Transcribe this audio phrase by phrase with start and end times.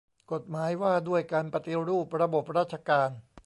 [0.31, 3.09] กฎหมายว่าด้วยการปฏิรูประบบราชการ